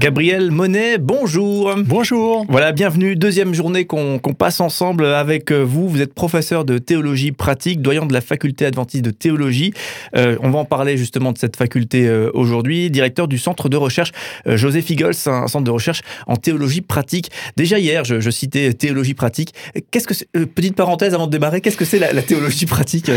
Gabriel 0.00 0.50
Monet, 0.50 0.96
bonjour. 0.96 1.74
Bonjour. 1.76 2.46
Voilà, 2.48 2.72
bienvenue. 2.72 3.16
Deuxième 3.16 3.52
journée 3.52 3.84
qu'on 3.84 4.18
passe 4.18 4.60
ensemble 4.60 5.04
avec 5.04 5.52
euh, 5.52 5.62
vous. 5.62 5.90
Vous 5.90 6.00
êtes 6.00 6.14
professeur 6.14 6.64
de 6.64 6.78
théologie 6.78 7.32
pratique, 7.32 7.82
doyen 7.82 8.06
de 8.06 8.14
la 8.14 8.22
faculté 8.22 8.64
adventiste 8.64 9.04
de 9.04 9.10
théologie. 9.10 9.74
Euh, 10.16 10.38
on 10.40 10.48
va 10.48 10.60
en 10.60 10.64
parler 10.64 10.96
justement 10.96 11.32
de 11.32 11.38
cette 11.38 11.54
faculté 11.54 12.08
euh, 12.08 12.30
aujourd'hui. 12.32 12.90
Directeur 12.90 13.28
du 13.28 13.36
centre 13.36 13.68
de 13.68 13.76
recherche 13.76 14.12
José 14.46 14.80
Figols, 14.80 15.12
un 15.26 15.48
centre 15.48 15.64
de 15.64 15.70
recherche 15.70 16.00
en 16.26 16.36
théologie 16.36 16.80
pratique. 16.80 17.30
Déjà 17.58 17.78
hier, 17.78 18.06
je, 18.06 18.30
citais 18.30 18.72
théologie 18.72 19.12
pratique. 19.12 19.52
Qu'est-ce 19.90 20.06
que 20.06 20.44
petite 20.46 20.76
parenthèse 20.76 21.12
avant 21.12 21.26
de 21.26 21.32
démarrer, 21.32 21.60
qu'est-ce 21.60 21.76
que 21.76 21.84
c'est 21.84 21.98
la, 21.98 22.22
théologie 22.22 22.64
pratique? 22.64 23.10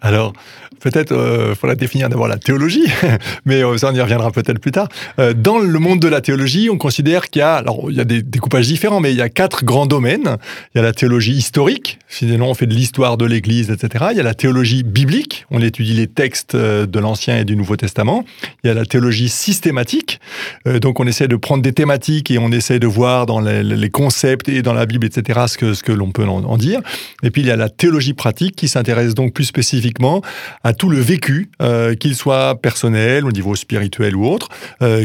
Alors, 0.00 0.32
peut-être 0.80 1.12
il 1.50 1.54
faut 1.54 1.66
la 1.66 1.74
définir 1.74 2.08
d'abord 2.08 2.28
la 2.28 2.38
théologie, 2.38 2.86
mais 3.44 3.60
ça 3.76 3.90
on 3.92 3.94
y 3.94 4.00
reviendra 4.00 4.30
peut-être 4.30 4.58
plus 4.58 4.72
tard. 4.72 4.88
dans 5.36 5.58
le 5.58 5.78
monde 5.78 6.00
de 6.00 6.08
la 6.08 6.22
théologie, 6.22 6.29
on 6.70 6.78
considère 6.78 7.30
qu'il 7.30 7.40
y 7.40 7.42
a, 7.42 7.54
alors 7.54 7.86
il 7.90 7.96
y 7.96 8.00
a 8.00 8.04
des 8.04 8.22
découpages 8.22 8.66
différents, 8.66 9.00
mais 9.00 9.12
il 9.12 9.16
y 9.16 9.22
a 9.22 9.28
quatre 9.28 9.64
grands 9.64 9.86
domaines. 9.86 10.36
Il 10.74 10.78
y 10.78 10.80
a 10.80 10.82
la 10.82 10.92
théologie 10.92 11.32
historique, 11.32 11.98
finalement 12.08 12.50
on 12.50 12.54
fait 12.54 12.66
de 12.66 12.74
l'histoire 12.74 13.16
de 13.16 13.24
l'Église, 13.24 13.70
etc. 13.70 14.06
Il 14.12 14.16
y 14.16 14.20
a 14.20 14.22
la 14.22 14.34
théologie 14.34 14.82
biblique, 14.82 15.46
on 15.50 15.60
étudie 15.60 15.94
les 15.94 16.06
textes 16.06 16.54
euh, 16.54 16.86
de 16.86 16.98
l'Ancien 16.98 17.38
et 17.38 17.44
du 17.44 17.56
Nouveau 17.56 17.76
Testament. 17.76 18.24
Il 18.64 18.68
y 18.68 18.70
a 18.70 18.74
la 18.74 18.84
théologie 18.84 19.28
systématique, 19.28 20.20
euh, 20.66 20.78
donc 20.78 21.00
on 21.00 21.06
essaie 21.06 21.28
de 21.28 21.36
prendre 21.36 21.62
des 21.62 21.72
thématiques 21.72 22.30
et 22.30 22.38
on 22.38 22.50
essaie 22.52 22.78
de 22.78 22.86
voir 22.86 23.26
dans 23.26 23.40
les, 23.40 23.90
concepts 23.90 24.48
et 24.48 24.62
dans 24.62 24.72
la 24.72 24.86
Bible, 24.86 25.06
etc., 25.06 25.40
ce 25.48 25.58
que, 25.58 25.74
ce 25.74 25.82
que 25.82 25.92
l'on 25.92 26.12
peut 26.12 26.24
en, 26.24 26.56
dire. 26.56 26.80
Et 27.22 27.30
puis 27.30 27.42
il 27.42 27.48
y 27.48 27.50
a 27.50 27.56
la 27.56 27.68
théologie 27.68 28.14
pratique 28.14 28.54
qui 28.54 28.68
s'intéresse 28.68 29.14
donc 29.14 29.32
plus 29.32 29.44
spécifiquement 29.44 30.22
à 30.62 30.72
tout 30.72 30.88
le 30.88 31.00
vécu, 31.00 31.50
euh, 31.60 31.94
qu'il 31.94 32.14
soit 32.14 32.60
personnel, 32.60 33.24
au 33.24 33.32
niveau 33.32 33.54
spirituel 33.54 34.14
ou 34.16 34.26
autre, 34.26 34.48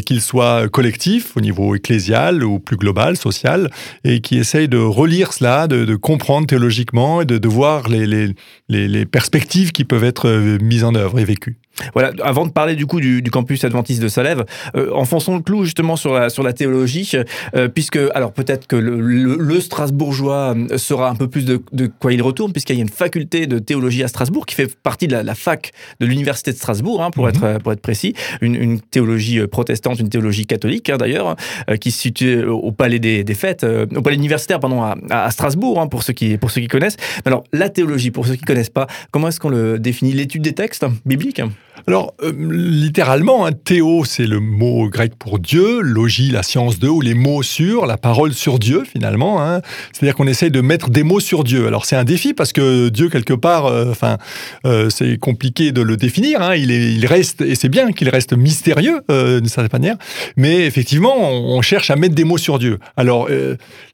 qu'il 0.06 0.22
soit 0.22 0.68
collectif 0.70 1.15
au 1.36 1.42
niveau 1.42 1.76
ecclésial 1.76 2.44
ou 2.44 2.60
plus 2.60 2.78
global, 2.78 3.18
social, 3.18 3.70
et 4.04 4.22
qui 4.22 4.38
essaye 4.38 4.68
de 4.68 4.78
relire 4.78 5.34
cela, 5.34 5.68
de, 5.68 5.96
comprendre 5.96 6.48
théologiquement 6.48 7.22
et 7.22 7.26
de, 7.26 7.38
de 7.38 7.48
voir 7.48 7.90
les, 7.90 8.06
les, 8.06 8.88
les, 8.88 9.06
perspectives 9.06 9.72
qui 9.72 9.84
peuvent 9.86 10.04
être 10.04 10.28
euh, 10.28 10.58
mises 10.62 10.84
en 10.84 10.96
œuvre 10.96 11.20
et 11.20 11.26
vécues. 11.26 11.58
Voilà, 11.94 12.12
avant 12.24 12.46
de 12.46 12.52
parler 12.52 12.76
du 12.76 12.86
coup 12.86 13.00
du, 13.00 13.22
campus 13.32 13.64
adventiste 13.64 14.02
de 14.02 14.08
Salève, 14.08 14.46
euh, 14.76 14.92
enfonçons 14.94 15.36
le 15.36 15.42
clou 15.42 15.66
justement 15.66 15.96
sur 15.96 16.14
la, 16.14 16.30
sur 16.30 16.44
la 16.44 16.54
théologie, 16.54 17.12
euh, 17.56 17.68
puisque, 17.68 18.00
alors 18.14 18.32
peut-être 18.32 18.68
que 18.68 18.76
le, 18.76 19.60
Strasbourgeois 19.60 20.56
euh, 20.56 20.78
saura 20.78 21.10
un 21.10 21.16
peu 21.16 21.28
plus 21.28 21.46
de, 21.46 21.60
quoi 22.00 22.14
il 22.14 22.22
retourne, 22.22 22.52
puisqu'il 22.52 22.76
y 22.76 22.80
a 22.80 22.82
une 22.82 22.90
faculté 22.90 23.48
de 23.48 23.60
théologie 23.60 24.04
à 24.04 24.08
Strasbourg 24.08 24.46
qui 24.46 24.56
fait 24.56 24.74
partie 24.76 25.08
de 25.08 25.16
la, 25.16 25.36
fac 25.36 25.72
de 26.00 26.06
l'université 26.06 26.52
de 26.52 26.58
Strasbourg, 26.58 27.04
hein, 27.04 27.12
pour, 27.12 27.26
mhm. 27.26 27.30
être, 27.32 27.62
pour 27.62 27.74
être 27.74 27.82
précis, 27.82 28.14
une, 28.42 28.80
théologie 28.80 29.46
protestante, 29.48 30.00
une 30.00 30.10
théologie 30.10 30.46
catholique 30.46 30.90
hein, 30.90 30.98
d'ailleurs, 30.98 31.36
qui 31.80 31.92
se 31.92 32.00
situe 32.00 32.44
au 32.44 32.72
Palais 32.72 33.00
des, 33.00 33.34
Fêtes, 33.34 33.64
au 33.64 34.02
Palais 34.02 34.16
universitaire, 34.16 34.60
pardon, 34.60 34.82
à, 35.10 35.32
Strasbourg, 35.32 35.82
hein, 35.82 35.88
pour, 35.88 36.04
ceux 36.04 36.14
qui, 36.14 36.38
pour 36.38 36.52
ceux 36.52 36.62
qui 36.62 36.68
connaissent. 36.68 36.98
Alors, 37.26 37.44
la 37.52 37.70
théologie, 37.70 38.12
pour 38.12 38.26
ceux 38.26 38.36
qui 38.36 38.44
connaissent 38.44 38.70
pas, 38.70 38.88
comment 39.12 39.28
est-ce 39.28 39.40
qu'on 39.40 39.50
le 39.50 39.80
définit? 39.80 40.14
L'étude 40.14 40.42
des 40.42 40.54
textes 40.54 40.86
bibliques? 41.06 41.42
Alors, 41.88 42.16
euh, 42.24 42.32
littéralement, 42.50 43.46
hein, 43.46 43.52
théo, 43.52 44.06
c'est 44.06 44.26
le 44.26 44.40
mot 44.40 44.90
grec 44.90 45.14
pour 45.20 45.38
Dieu, 45.38 45.82
logie, 45.82 46.32
la 46.32 46.42
science 46.42 46.80
de, 46.80 46.88
ou 46.88 47.00
les 47.00 47.14
mots 47.14 47.44
sur, 47.44 47.86
la 47.86 47.98
parole 47.98 48.34
sur 48.34 48.58
Dieu, 48.58 48.84
finalement. 48.92 49.44
Hein. 49.44 49.62
C'est-à-dire 49.94 50.16
qu'on 50.16 50.26
essaye 50.26 50.50
de 50.50 50.62
mettre 50.62 50.90
des 50.90 51.04
mots 51.04 51.20
sur 51.20 51.44
Dieu. 51.44 51.68
Alors, 51.68 51.86
c'est 51.86 51.96
un 51.96 52.04
défi 52.04 52.34
parce 52.34 52.54
que 52.54 52.90
Dieu, 52.90 53.10
quelque 53.10 53.36
part, 53.36 53.68
euh, 53.68 53.92
enfin, 53.92 54.18
euh, 54.66 54.90
c'est 54.90 55.20
compliqué 55.20 55.72
de 55.72 55.82
le 55.82 55.96
définir. 55.96 56.42
Hein. 56.42 56.56
Il, 56.56 56.72
est, 56.72 56.92
il 56.92 57.06
reste, 57.06 57.42
et 57.42 57.54
c'est 57.54 57.70
bien 57.70 57.92
qu'il 57.92 58.10
reste 58.10 58.34
mystérieux, 58.34 59.02
d'une 59.10 59.48
certaine 59.48 59.70
manière. 59.80 59.98
Mais 60.38 60.66
effectivement, 60.66 61.16
on, 61.18 61.62
cherche 61.62 61.90
à 61.90 61.96
mettre 61.96 62.16
des 62.16 62.24
mots 62.24 62.38
sur 62.38 62.60
Dieu. 62.60 62.80
Alors, 62.98 63.28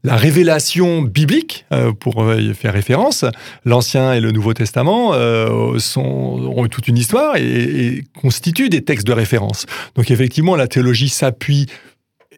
la 0.03 0.15
révélation 0.15 1.01
biblique, 1.01 1.65
pour 1.99 2.33
y 2.33 2.53
faire 2.53 2.73
référence, 2.73 3.23
l'Ancien 3.65 4.13
et 4.13 4.19
le 4.19 4.31
Nouveau 4.31 4.53
Testament 4.53 5.13
sont, 5.77 6.01
ont 6.01 6.67
toute 6.67 6.87
une 6.87 6.97
histoire 6.97 7.35
et 7.37 7.80
constituent 8.19 8.69
des 8.69 8.83
textes 8.83 9.07
de 9.07 9.13
référence. 9.13 9.65
Donc 9.95 10.11
effectivement, 10.11 10.55
la 10.55 10.67
théologie 10.67 11.09
s'appuie 11.09 11.67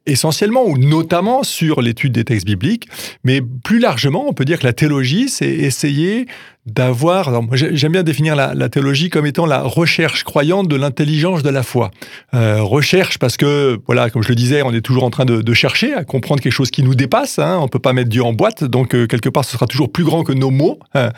essentiellement 0.06 0.66
ou 0.66 0.78
notamment 0.78 1.44
sur 1.44 1.81
l'étude 1.81 2.12
des 2.12 2.26
textes 2.26 2.46
bibliques, 2.46 2.88
mais 3.24 3.42
plus 3.42 3.80
largement, 3.80 4.28
on 4.28 4.34
peut 4.34 4.46
dire 4.46 4.59
que 4.59 4.66
la 4.66 4.74
théologie, 4.74 5.30
c'est 5.30 5.50
essayer 5.50 6.28
d'avoir. 6.66 7.29
J'aime 7.53 7.91
bien 7.91 8.03
définir 8.03 8.35
la, 8.35 8.69
théologie 8.69 9.09
comme 9.09 9.25
étant 9.25 9.46
la 9.46 9.62
recherche 9.62 10.24
croyante 10.24 10.69
de 10.69 10.78
l'intelligence 10.78 11.44
de 11.44 11.50
la 11.50 11.62
foi. 11.62 11.91
Euh, 12.34 12.62
recherche 12.62 13.18
parce 13.18 13.35
que, 13.35 13.79
voilà, 13.85 14.09
comme 14.09 14.24
je 14.24 14.29
le 14.29 14.35
disais, 14.35 14.62
on 14.62 14.74
est 14.74 14.81
toujours 14.81 15.03
en 15.03 15.09
train 15.09 15.25
de, 15.25 15.53
chercher 15.53 15.94
à 15.94 16.03
comprendre 16.03 16.41
quelque 16.41 16.53
chose 16.53 16.72
qui 16.72 16.81
nous 16.81 16.96
dépasse. 16.96 17.38
Hein. 17.38 17.59
On 17.62 17.68
peut 17.68 17.79
pas 17.79 17.94
mettre 17.94 18.09
Dieu 18.09 18.24
en 18.24 18.34
boîte, 18.34 18.63
donc 18.63 18.96
euh, 18.96 19.07
quelque 19.07 19.29
part, 19.29 19.46
ce 19.46 19.51
sera 19.51 19.68
toujours 19.68 19.91
plus 19.91 20.03
grand 20.03 20.24
que 20.24 20.31
nos 20.31 20.50
mots. 20.50 20.79
Hein. 20.96 21.12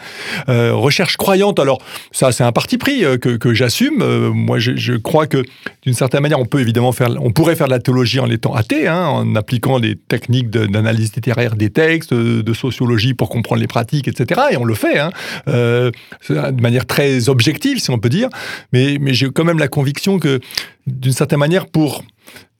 Euh, 0.50 0.74
recherche 0.74 1.16
croyante, 1.16 1.60
alors 1.60 1.80
ça, 2.12 2.32
c'est 2.32 2.44
un 2.44 2.52
parti 2.52 2.78
pris 2.78 3.02
que, 3.22 3.38
que 3.38 3.54
j'assume. 3.54 4.04
moi, 4.34 4.58
je, 4.58 4.76
je, 4.76 4.94
crois 4.94 5.28
que 5.28 5.44
d'une 5.84 5.94
certaine 5.94 6.22
manière, 6.22 6.40
on 6.40 6.46
peut 6.46 6.60
évidemment 6.60 6.92
faire, 6.92 7.10
on 7.22 7.32
pourrait 7.32 7.56
faire 7.56 7.68
de 7.68 7.72
la 7.72 7.80
théologie 7.80 8.20
en 8.20 8.30
étant 8.30 8.54
athée, 8.56 8.88
hein, 8.88 9.06
en 9.06 9.36
appliquant 9.36 9.80
des 9.80 9.96
techniques 9.96 10.50
d'analyse 10.50 11.14
littéraire 11.16 11.56
des 11.56 11.70
textes, 11.70 12.14
de 12.14 12.54
sociologie 12.54 13.14
pour 13.14 13.30
comprendre 13.30 13.62
les 13.62 13.68
pratiques, 13.68 14.08
etc. 14.08 14.42
Et 14.52 14.58
on 14.58 14.66
le 14.66 14.74
fait. 14.74 15.00
Hein. 15.00 15.12
Euh, 15.48 15.92
de 16.30 16.62
manière 16.62 16.86
très 16.86 17.30
objective, 17.30 17.80
si 17.80 17.90
on 17.92 18.00
peut 18.00 18.10
dire. 18.10 18.30
Mais, 18.74 18.98
mais 19.00 19.14
j'ai 19.14 19.30
quand 19.30 19.44
même 19.44 19.60
la 19.60 19.68
conviction 19.68 20.20
que, 20.20 20.40
d'une 20.88 21.12
certaine 21.12 21.40
manière, 21.40 21.68
pour 21.68 22.04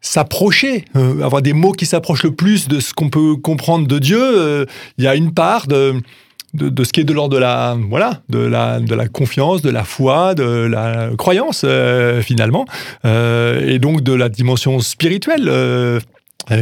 s'approcher, 0.02 0.86
euh, 0.96 1.24
avoir 1.24 1.42
des 1.42 1.54
mots 1.54 1.72
qui 1.72 1.86
s'approchent 1.86 2.24
le 2.24 2.36
plus 2.36 2.68
de 2.68 2.80
ce 2.80 2.94
qu'on 2.94 3.10
peut 3.10 3.36
comprendre 3.36 3.88
de 3.88 4.00
Dieu, 4.00 4.22
euh, 4.22 4.66
il 4.98 5.04
y 5.04 5.08
a 5.08 5.16
une 5.16 5.34
part 5.34 5.68
de, 5.68 5.96
de, 6.54 6.84
ce 6.84 6.94
qui 6.94 7.02
est 7.02 7.06
de 7.06 7.14
l'ordre 7.14 7.34
de 7.34 7.40
la, 7.40 7.76
voilà, 7.90 8.22
de 8.30 8.40
la, 8.40 8.80
de 8.80 8.94
la 8.94 9.08
confiance, 9.08 9.62
de 9.62 9.72
la 9.72 9.84
foi, 9.84 10.36
de 10.36 10.44
la 10.44 11.10
croyance, 11.18 11.66
finalement, 12.22 12.66
et 13.04 13.80
donc 13.80 14.02
de 14.02 14.14
la 14.14 14.30
dimension 14.30 14.80
spirituelle 14.80 15.48
euh, 15.48 16.00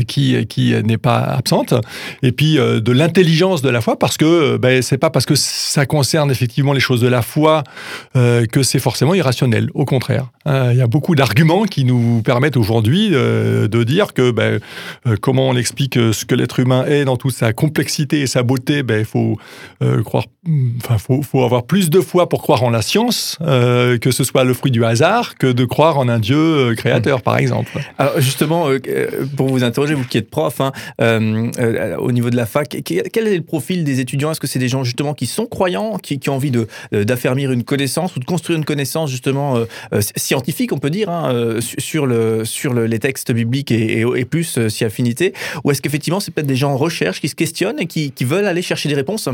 qui, 0.08 0.46
qui 0.48 0.74
n'est 0.84 0.98
pas 0.98 1.20
absente, 1.20 1.74
et 2.22 2.32
puis 2.32 2.58
euh, 2.58 2.80
de 2.80 2.92
l'intelligence 2.92 3.62
de 3.62 3.70
la 3.70 3.82
foi, 3.82 3.98
parce 3.98 4.18
que 4.18 4.26
euh, 4.26 4.58
ben, 4.58 4.82
c'est 4.82 4.98
pas 4.98 5.10
parce 5.10 5.26
que 5.26 5.36
ça 5.36 5.86
concerne 5.86 6.32
effectivement 6.32 6.74
les 6.74 6.80
choses 6.80 7.02
de 7.02 7.08
la 7.08 7.22
foi 7.22 7.64
que 8.14 8.64
c'est 8.64 8.80
forcément 8.80 9.14
irrationnel. 9.14 9.70
Au 9.74 9.86
contraire, 9.86 10.28
hein, 10.46 10.72
il 10.72 10.78
y 10.78 10.82
a 10.82 10.88
beaucoup 10.88 11.16
d'arguments 11.16 11.64
qui 11.64 11.84
nous 11.84 12.22
permettent 12.24 12.58
aujourd'hui 12.58 13.10
de 13.10 13.84
dire 13.84 14.14
que 14.14 14.32
ben, 14.32 14.60
comment 15.22 15.50
on 15.50 15.56
explique 15.56 15.96
ce 15.96 16.26
que 16.26 16.36
l'être 16.36 16.60
humain 16.60 16.86
est 16.86 17.06
dans 17.06 17.18
toute 17.18 17.34
sa 17.34 17.54
complexité 17.54 18.22
et 18.22 18.28
sa 18.28 18.44
beauté, 18.44 18.84
ben, 18.84 19.00
il 19.00 19.06
faut 19.06 19.38
croire, 20.04 20.26
enfin, 20.78 20.98
faut, 20.98 21.22
faut, 21.22 21.44
avoir 21.44 21.64
plus 21.64 21.90
de 21.90 22.02
foi 22.02 22.30
pour 22.30 22.42
croire 22.42 22.64
en 22.64 22.70
la 22.70 22.82
science, 22.82 23.38
que 23.40 24.12
ce 24.12 24.24
soit 24.24 24.44
le 24.44 24.54
fruit 24.54 24.72
du 24.72 24.86
hasard, 24.86 25.36
que 25.36 25.48
de 25.48 25.66
croire 25.66 25.98
en 25.98 26.08
un 26.08 26.20
Dieu 26.20 26.74
créateur, 26.76 27.22
par 27.22 27.38
exemple. 27.38 27.72
Alors 27.98 28.20
justement, 28.20 28.68
pour 29.36 29.50
vous 29.50 29.63
vous 29.70 30.06
qui 30.06 30.18
êtes 30.18 30.30
prof, 30.30 30.62
hein, 30.62 30.72
euh, 31.02 31.52
euh, 31.60 31.96
au 31.98 32.12
niveau 32.12 32.30
de 32.30 32.36
la 32.36 32.46
fac, 32.46 32.78
quel 32.84 33.28
est 33.28 33.36
le 33.36 33.42
profil 33.42 33.84
des 33.84 34.00
étudiants? 34.00 34.32
Est-ce 34.32 34.40
que 34.40 34.48
c'est 34.48 34.60
des 34.60 34.68
gens 34.68 34.84
justement 34.84 35.14
qui 35.14 35.26
sont 35.26 35.46
croyants, 35.46 35.98
qui, 35.98 36.20
ont 36.30 36.34
envie 36.34 36.52
euh, 36.94 37.04
d'affermir 37.04 37.52
une 37.52 37.64
connaissance 37.64 38.16
ou 38.16 38.20
de 38.20 38.26
construire 38.26 38.58
une 38.58 38.66
connaissance 38.66 39.10
justement 39.10 39.58
scientifique, 40.16 40.72
on 40.74 40.78
peut 40.78 40.90
dire, 40.90 41.10
hein, 41.10 41.60
sur, 41.60 42.06
le, 42.06 42.46
sur 42.46 42.74
les 42.74 43.00
textes 43.00 43.32
bibliques 43.32 43.72
et, 43.72 44.26
plus 44.26 44.68
si 44.68 44.86
affinité? 44.86 45.34
Ou 45.64 45.72
est-ce 45.72 45.82
qu'effectivement 45.82 46.20
c'est 46.20 46.32
peut-être 46.32 46.48
des 46.48 46.56
gens 46.56 46.72
en 46.72 46.78
recherche 46.78 47.22
qui 47.22 47.30
se 47.30 47.36
questionnent 47.36 47.80
et 47.80 47.86
qui, 47.86 48.12
qui 48.12 48.24
veulent 48.24 48.46
aller 48.46 48.62
chercher 48.62 48.90
des 48.90 48.96
réponses? 48.96 49.30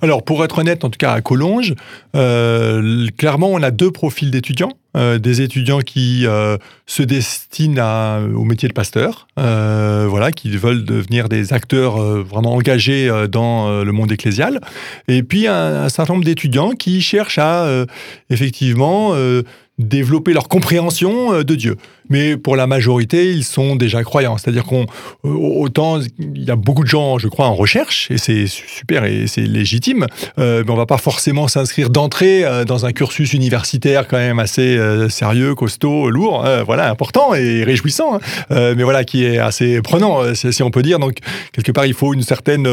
Alors 0.00 0.22
pour 0.22 0.44
être 0.44 0.58
honnête, 0.58 0.84
en 0.84 0.90
tout 0.90 0.98
cas 0.98 1.12
à 1.12 1.20
Collonges, 1.20 1.74
clairement 2.12 3.48
on 3.50 3.62
a 3.62 3.70
deux 3.70 3.90
profils 3.90 4.30
d'étudiants. 4.30 4.72
Euh, 4.98 5.18
des 5.18 5.42
étudiants 5.42 5.80
qui 5.80 6.26
euh, 6.26 6.56
se 6.86 7.04
destinent 7.04 8.20
au 8.34 8.42
métier 8.42 8.68
de 8.68 8.72
pasteur, 8.72 9.28
euh, 9.38 10.06
voilà, 10.08 10.32
qui 10.32 10.50
veulent 10.56 10.84
devenir 10.84 11.28
des 11.28 11.52
acteurs 11.52 11.98
vraiment 12.24 12.54
engagés 12.54 13.08
dans 13.30 13.82
le 13.84 13.92
monde 13.92 14.10
ecclésial, 14.10 14.60
et 15.06 15.22
puis 15.22 15.46
un, 15.46 15.84
un 15.84 15.88
certain 15.88 16.14
nombre 16.14 16.24
d'étudiants 16.24 16.72
qui 16.72 17.00
cherchent 17.00 17.38
à 17.38 17.84
effectivement 18.30 19.14
développer 19.78 20.32
leur 20.32 20.48
compréhension 20.48 21.42
de 21.42 21.54
Dieu 21.54 21.76
mais 22.08 22.36
pour 22.36 22.56
la 22.56 22.66
majorité, 22.66 23.32
ils 23.32 23.44
sont 23.44 23.76
déjà 23.76 24.02
croyants. 24.02 24.38
C'est-à-dire 24.38 24.64
qu'on 24.64 24.86
euh, 25.24 25.28
autant 25.28 26.00
il 26.18 26.44
y 26.44 26.50
a 26.50 26.56
beaucoup 26.56 26.82
de 26.82 26.88
gens, 26.88 27.18
je 27.18 27.28
crois, 27.28 27.46
en 27.46 27.54
recherche 27.54 28.10
et 28.10 28.18
c'est 28.18 28.46
super 28.46 29.04
et 29.04 29.26
c'est 29.26 29.42
légitime, 29.42 30.06
euh, 30.38 30.62
mais 30.64 30.72
on 30.72 30.76
va 30.76 30.86
pas 30.86 30.98
forcément 30.98 31.48
s'inscrire 31.48 31.90
d'entrée 31.90 32.44
euh, 32.44 32.64
dans 32.64 32.86
un 32.86 32.92
cursus 32.92 33.32
universitaire 33.32 34.08
quand 34.08 34.16
même 34.16 34.38
assez 34.38 34.78
sérieux, 35.08 35.54
costaud, 35.54 36.10
lourd, 36.10 36.46
voilà, 36.64 36.90
important 36.90 37.34
et 37.34 37.64
réjouissant, 37.64 38.18
hein. 38.50 38.74
mais 38.74 38.82
voilà 38.82 39.04
qui 39.04 39.24
est 39.24 39.38
assez 39.38 39.80
prenant, 39.82 40.34
si 40.34 40.62
on 40.62 40.70
peut 40.70 40.82
dire. 40.82 40.98
Donc 40.98 41.18
quelque 41.52 41.72
part, 41.72 41.86
il 41.86 41.94
faut 41.94 42.14
une 42.14 42.22
certaine 42.22 42.68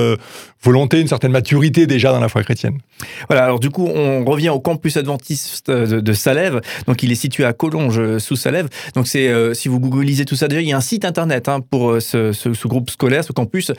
volonté, 0.65 0.99
une 0.99 1.07
certaine 1.07 1.31
maturité 1.31 1.87
déjà 1.87 2.11
dans 2.11 2.19
la 2.19 2.27
foi 2.27 2.43
chrétienne. 2.43 2.79
Voilà. 3.29 3.45
Alors 3.45 3.59
du 3.59 3.69
coup, 3.69 3.87
on 3.87 4.25
revient 4.25 4.49
au 4.49 4.59
campus 4.59 4.97
adventiste 4.97 5.69
de, 5.69 6.13
Salève. 6.13 6.61
Il 7.03 7.11
est 7.11 7.15
situé 7.15 7.45
à 7.45 7.53
Collonges 7.53 8.17
sous 8.17 8.35
Salève. 8.35 8.67
Donc 8.95 9.07
c'est 9.07 9.31
si 9.53 9.67
vous 9.67 9.79
googlisez 9.79 10.25
tout 10.25 10.35
ça 10.35 10.47
déjà, 10.47 10.61
il 10.61 10.67
y 10.67 10.73
a 10.73 10.77
un 10.77 10.81
site 10.81 11.05
internet 11.05 11.47
hein, 11.49 11.59
pour 11.61 12.01
ce, 12.01 12.31
ce, 12.31 12.67
groupe 12.67 12.89
scolaire, 12.89 13.23
ce 13.23 13.33
campus 13.33 13.71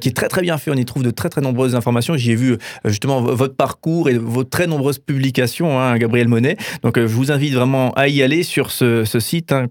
qui 0.00 0.08
est 0.08 0.16
très 0.16 0.28
très 0.28 0.42
bien 0.42 0.58
fait. 0.58 0.70
On 0.70 0.74
y 0.74 0.84
trouve 0.84 1.02
de 1.02 1.10
très 1.10 1.28
très 1.28 1.40
nombreuses 1.40 1.74
informations. 1.74 2.16
J'y 2.16 2.32
ai 2.32 2.36
vu 2.36 2.56
justement 2.84 3.20
votre 3.20 3.54
parcours 3.54 4.08
et 4.08 4.18
vos 4.18 4.44
très 4.44 4.66
nombreuses 4.66 4.98
publications, 4.98 5.80
hein, 5.80 5.96
Gabriel 5.98 6.28
Monet. 6.28 6.56
Donc 6.82 6.98
je 6.98 7.06
vous 7.06 7.32
invite 7.32 7.54
vraiment 7.54 7.92
à 7.92 8.08
y 8.08 8.22
aller 8.22 8.42
sur 8.42 8.70
ce, 8.70 9.04
site, 9.04 9.52
hein. 9.52 9.66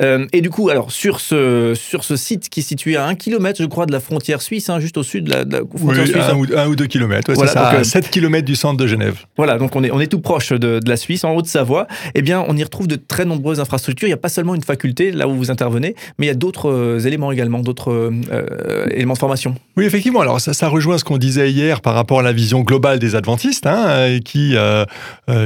Euh, 0.00 0.26
et 0.32 0.40
du 0.40 0.50
coup, 0.50 0.68
alors 0.68 0.92
sur 0.92 1.20
ce, 1.20 1.74
sur 1.74 2.04
ce 2.04 2.16
site 2.16 2.48
qui 2.48 2.60
est 2.60 2.62
situé 2.62 2.96
à 2.96 3.06
un 3.06 3.14
kilomètre, 3.14 3.60
je 3.60 3.66
crois, 3.66 3.86
de 3.86 3.92
la 3.92 4.00
frontière 4.00 4.42
suisse, 4.42 4.68
hein, 4.68 4.80
juste 4.80 4.96
au 4.96 5.02
sud 5.02 5.24
de 5.24 5.30
la, 5.30 5.44
frontière 5.76 6.06
suisse. 6.06 6.16
Un, 6.28 6.36
ou, 6.36 6.46
un, 6.56 6.66
ou, 6.68 6.76
deux 6.76 6.86
kilomètres, 6.86 7.32
voilà, 7.32 7.52
ça, 7.52 7.72
donc, 7.74 7.84
7 7.84 8.10
kilomètres 8.10 8.46
du 8.46 8.56
centre 8.56 8.76
de 8.76 8.86
Genève. 8.86 9.18
Voilà, 9.36 9.58
donc 9.58 9.74
on 9.76 9.84
est, 9.84 9.90
on 9.90 10.00
est 10.00 10.06
tout 10.06 10.20
proche 10.20 10.50
de, 10.52 10.80
la 10.86 10.96
Suisse, 10.96 11.24
en 11.24 11.34
Haute-Savoie. 11.34 11.86
Eh 12.14 12.22
bien, 12.22 12.44
on 12.48 12.56
y 12.56 12.62
retrouve 12.62 12.88
de 12.88 12.96
très 12.96 13.24
nombreuses 13.24 13.60
infrastructures. 13.60 14.08
Il 14.08 14.10
n'y 14.10 14.14
a 14.14 14.18
pas 14.18 14.28
seulement 14.28 14.54
une 14.54 14.62
faculté, 14.62 15.12
là 15.12 15.28
où 15.28 15.34
vous 15.34 15.50
intervenez, 15.50 15.94
mais 16.18 16.26
il 16.26 16.28
y 16.28 16.32
a 16.32 16.34
d'autres 16.34 16.70
euh, 16.70 16.98
éléments 17.00 17.32
également, 17.32 17.60
d'autres 17.60 17.92
euh, 17.92 18.86
éléments 18.90 19.14
de 19.14 19.18
formation. 19.18 19.54
Oui, 19.76 19.84
effectivement. 19.84 20.20
Alors, 20.20 20.40
ça, 20.40 20.52
ça 20.52 20.68
rejoint 20.68 20.98
ce 20.98 21.04
qu'on 21.04 21.18
disait 21.18 21.50
hier 21.50 21.80
par 21.80 21.94
rapport 21.94 22.20
à 22.20 22.22
la 22.22 22.32
vision 22.32 22.60
globale 22.60 22.98
des 22.98 23.14
adventistes, 23.14 23.66
hein, 23.66 24.18
qui 24.24 24.54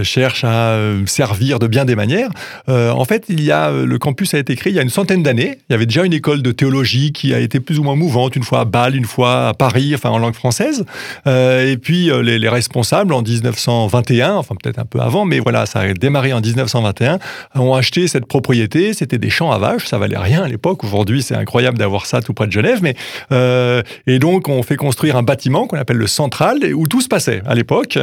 cherchent 0.02 0.44
à 0.44 0.78
servir 1.06 1.58
de 1.58 1.66
bien 1.66 1.84
des 1.84 1.96
manières. 1.96 2.30
en 2.68 3.04
fait, 3.04 3.26
il 3.28 3.40
y 3.44 3.52
a, 3.52 3.70
le 3.70 3.98
campus 3.98 4.34
a 4.34 4.38
été 4.38 4.56
créé 4.56 4.72
il 4.72 4.76
y 4.76 4.78
a 4.78 4.82
une 4.82 4.90
centaine 4.90 5.22
d'années. 5.22 5.58
Il 5.68 5.72
y 5.72 5.74
avait 5.74 5.86
déjà 5.86 6.04
une 6.04 6.12
école 6.12 6.42
de 6.42 6.52
théologie 6.52 7.12
qui 7.12 7.34
a 7.34 7.38
été 7.38 7.60
plus 7.60 7.78
ou 7.78 7.82
moins 7.82 7.96
mouvante, 7.96 8.36
une 8.36 8.42
fois 8.42 8.60
à 8.60 8.64
Bâle, 8.64 8.96
une 8.96 9.04
fois 9.04 9.48
à 9.48 9.54
Paris, 9.54 9.92
enfin 9.94 10.10
en 10.10 10.18
langue 10.18 10.34
française. 10.34 10.84
Euh, 11.26 11.70
et 11.70 11.76
puis 11.76 12.10
euh, 12.10 12.22
les, 12.22 12.48
responsables 12.48 13.12
en 13.12 13.22
1921, 13.22 14.34
enfin 14.34 14.54
peut-être 14.60 14.78
un 14.78 14.84
peu 14.84 15.00
avant, 15.00 15.24
mais 15.24 15.40
voilà, 15.40 15.66
ça 15.66 15.80
a 15.80 15.92
démarré 15.92 16.32
en 16.32 16.40
1921, 16.40 17.18
ont 17.54 17.74
acheté 17.74 18.06
cette 18.06 18.26
propriété. 18.26 18.92
C'était 18.92 19.18
des 19.18 19.30
champs 19.30 19.50
à 19.50 19.58
vaches, 19.58 19.86
ça 19.86 19.98
valait 19.98 20.18
rien 20.18 20.42
à 20.42 20.48
l'époque. 20.48 20.84
Aujourd'hui, 20.84 21.22
c'est 21.22 21.34
incroyable 21.34 21.78
d'avoir 21.78 22.06
ça 22.06 22.20
tout 22.20 22.34
près 22.34 22.46
de 22.46 22.52
Genève. 22.52 22.80
Mais 22.82 22.94
euh, 23.32 23.82
et 24.06 24.18
donc 24.18 24.48
on 24.48 24.62
fait 24.62 24.76
construire 24.76 25.16
un 25.16 25.22
bâtiment 25.22 25.66
qu'on 25.66 25.78
appelle 25.78 25.96
le 25.96 26.06
central 26.06 26.58
où 26.74 26.86
tout 26.86 27.00
se 27.00 27.08
passait 27.08 27.42
à 27.46 27.54
l'époque, 27.54 27.98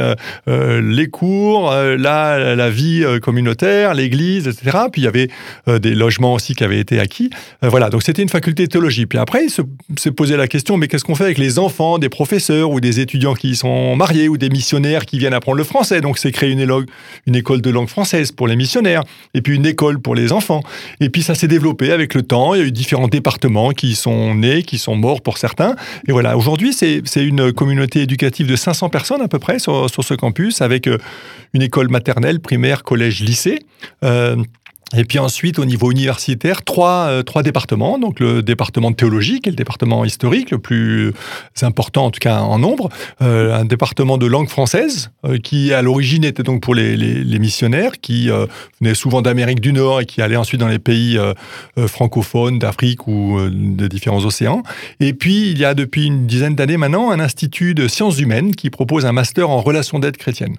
les 0.46 1.08
cours, 1.08 1.70
la, 1.72 2.54
la 2.54 2.70
vie 2.70 3.04
communautaire, 3.22 3.94
l'église, 3.94 4.48
etc. 4.48 4.78
Puis 4.90 5.02
il 5.02 5.04
y 5.04 5.08
avait 5.08 5.28
des 5.66 5.94
logements 5.94 6.34
aussi 6.34 6.54
qui 6.54 6.64
avaient 6.64 6.80
été 6.80 7.00
acquis. 7.00 7.30
Euh, 7.64 7.68
voilà, 7.68 7.90
donc 7.90 8.02
c'était 8.02 8.22
une 8.22 8.28
faculté 8.28 8.64
de 8.64 8.68
théologie. 8.68 9.06
Puis 9.06 9.18
après, 9.18 9.44
il 9.44 9.50
se, 9.50 10.08
posait 10.10 10.36
la 10.36 10.48
question, 10.48 10.76
mais 10.76 10.88
qu'est-ce 10.88 11.04
qu'on 11.04 11.14
fait 11.14 11.24
avec 11.24 11.38
les 11.38 11.58
enfants 11.58 11.98
des 11.98 12.08
professeurs 12.08 12.70
ou 12.70 12.80
des 12.80 13.00
étudiants 13.00 13.34
qui 13.34 13.56
sont 13.56 13.96
mariés 13.96 14.28
ou 14.28 14.36
des 14.36 14.50
missionnaires 14.50 15.06
qui 15.06 15.18
viennent 15.18 15.34
apprendre 15.34 15.58
le 15.58 15.64
français? 15.64 16.00
Donc 16.00 16.18
c'est 16.18 16.32
créé 16.32 16.50
une, 16.50 16.84
une 17.26 17.34
école 17.34 17.60
de 17.60 17.70
langue 17.70 17.88
française 17.88 18.32
pour 18.32 18.48
les 18.48 18.56
missionnaires 18.56 19.02
et 19.34 19.42
puis 19.42 19.56
une 19.56 19.66
école 19.66 20.00
pour 20.00 20.14
les 20.14 20.32
enfants. 20.32 20.62
Et 21.00 21.08
puis 21.08 21.22
ça 21.22 21.34
s'est 21.34 21.48
développé 21.48 21.92
avec 21.92 22.14
le 22.14 22.22
temps. 22.22 22.54
Il 22.54 22.60
y 22.60 22.64
a 22.64 22.66
eu 22.66 22.72
différents 22.72 23.08
départements 23.08 23.70
qui 23.70 23.94
sont 23.94 24.34
nés, 24.34 24.62
qui 24.62 24.78
sont 24.78 24.96
morts 24.96 25.22
pour 25.22 25.38
certains. 25.38 25.74
Et 26.08 26.12
voilà, 26.12 26.36
aujourd'hui, 26.36 26.72
c'est 26.72 27.02
une 27.16 27.52
communauté 27.52 28.02
éducative 28.02 28.46
de 28.46 28.56
500 28.56 28.88
personnes 28.88 29.22
à 29.22 29.28
peu 29.28 29.38
près 29.38 29.58
sur, 29.58 29.88
sur 29.90 30.04
ce 30.04 30.14
campus 30.14 30.60
avec 30.60 30.86
euh, 30.86 30.98
une 31.54 31.62
école 31.62 31.88
maternelle, 31.88 32.40
primaire, 32.40 32.82
collège, 32.82 33.20
lycée. 33.20 33.60
Euh, 34.04 34.36
et 34.96 35.04
puis 35.04 35.18
ensuite, 35.18 35.58
au 35.58 35.64
niveau 35.64 35.90
universitaire, 35.90 36.62
trois, 36.62 37.06
euh, 37.08 37.22
trois 37.22 37.42
départements. 37.42 37.98
Donc 37.98 38.20
le 38.20 38.42
département 38.42 38.92
qui 38.92 39.04
est 39.04 39.46
le 39.46 39.52
département 39.52 40.04
historique, 40.04 40.50
le 40.50 40.58
plus 40.58 41.12
important 41.62 42.06
en 42.06 42.10
tout 42.10 42.20
cas 42.20 42.40
en 42.40 42.58
nombre. 42.58 42.88
Euh, 43.20 43.54
un 43.54 43.64
département 43.64 44.18
de 44.18 44.26
langue 44.26 44.48
française, 44.48 45.10
euh, 45.24 45.38
qui 45.38 45.72
à 45.72 45.82
l'origine 45.82 46.24
était 46.24 46.42
donc 46.42 46.62
pour 46.62 46.74
les, 46.74 46.96
les, 46.96 47.24
les 47.24 47.38
missionnaires, 47.38 48.00
qui 48.00 48.28
venaient 48.80 48.94
souvent 48.94 49.22
d'Amérique 49.22 49.60
du 49.60 49.72
Nord 49.72 50.00
et 50.00 50.06
qui 50.06 50.22
allaient 50.22 50.36
ensuite 50.36 50.60
dans 50.60 50.68
les 50.68 50.78
pays 50.78 51.18
francophones, 51.86 52.58
d'Afrique 52.58 53.06
ou 53.06 53.38
de 53.40 53.86
différents 53.86 54.24
océans. 54.24 54.62
Et 55.00 55.12
puis, 55.12 55.50
il 55.50 55.58
y 55.58 55.64
a 55.64 55.74
depuis 55.74 56.06
une 56.06 56.26
dizaine 56.26 56.54
d'années 56.54 56.76
maintenant 56.76 57.10
un 57.10 57.20
institut 57.20 57.74
de 57.74 57.88
sciences 57.88 58.18
humaines 58.18 58.54
qui 58.54 58.70
propose 58.70 59.06
un 59.06 59.12
master 59.12 59.50
en 59.50 59.60
relations 59.60 59.98
d'aide 59.98 60.16
chrétienne. 60.16 60.56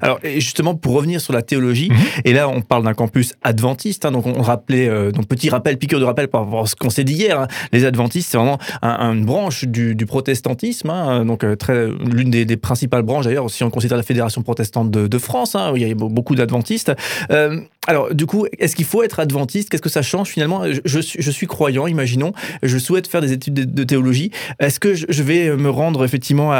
Alors 0.00 0.18
justement 0.22 0.74
pour 0.74 0.94
revenir 0.94 1.20
sur 1.20 1.32
la 1.32 1.42
théologie, 1.42 1.90
mhm. 1.90 1.96
et 2.24 2.32
là 2.32 2.48
on 2.48 2.60
parle 2.60 2.84
d'un 2.84 2.94
campus 2.94 3.34
adventiste, 3.42 4.04
hein, 4.04 4.12
donc 4.12 4.26
on 4.26 4.42
rappelait, 4.42 4.88
euh, 4.88 5.10
donc 5.10 5.26
petit 5.26 5.50
rappel, 5.50 5.78
piqûre 5.78 6.00
de 6.00 6.04
rappel 6.04 6.28
par 6.28 6.44
rapport 6.44 6.62
à 6.62 6.66
ce 6.66 6.76
qu'on 6.76 6.90
s'est 6.90 7.04
dit 7.04 7.14
hier, 7.14 7.40
hein. 7.40 7.48
les 7.72 7.84
adventistes 7.84 8.30
c'est 8.30 8.38
vraiment 8.38 8.58
une 8.82 9.24
branche 9.24 9.64
du, 9.64 9.96
protestantisme, 10.06 10.90
hein, 10.90 11.24
donc 11.24 11.44
euh, 11.44 11.56
très 11.56 11.88
l'une 11.88 12.30
des, 12.30 12.56
principales 12.56 13.02
branches 13.02 13.24
d'ailleurs 13.24 13.50
si 13.50 13.64
on 13.64 13.70
considère 13.70 13.96
la 13.96 14.02
fédération 14.02 14.42
protestante 14.42 14.90
de, 14.90 15.18
France, 15.18 15.56
où 15.72 15.76
il 15.76 15.88
y 15.88 15.90
a 15.90 15.94
beaucoup 15.94 16.34
d'adventistes. 16.34 16.92
Euh, 17.30 17.60
alors, 17.86 18.14
du 18.14 18.26
coup, 18.26 18.46
est-ce 18.58 18.76
qu'il 18.76 18.84
faut 18.84 19.02
être 19.02 19.20
adventiste? 19.20 19.68
Qu'est-ce 19.68 19.82
que 19.82 19.88
ça 19.88 20.02
change 20.02 20.28
finalement? 20.28 20.62
Je, 20.84 21.30
suis 21.30 21.46
croyant, 21.46 21.86
imaginons, 21.86 22.32
je 22.62 22.78
souhaite 22.78 23.06
faire 23.06 23.20
des 23.20 23.32
études 23.32 23.54
de, 23.74 23.84
théologie. 23.84 24.30
Est-ce 24.58 24.80
que 24.80 24.94
je, 24.94 25.22
vais 25.22 25.54
me 25.56 25.70
rendre 25.70 26.04
effectivement 26.04 26.52